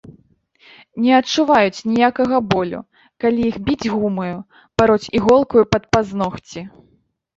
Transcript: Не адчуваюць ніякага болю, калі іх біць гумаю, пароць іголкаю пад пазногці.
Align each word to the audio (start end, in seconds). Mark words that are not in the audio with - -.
Не 1.03 1.11
адчуваюць 1.17 1.85
ніякага 1.91 2.39
болю, 2.55 2.81
калі 3.25 3.39
іх 3.49 3.55
біць 3.67 3.91
гумаю, 3.99 4.37
пароць 4.81 5.11
іголкаю 5.21 5.63
пад 5.75 5.83
пазногці. 5.95 6.61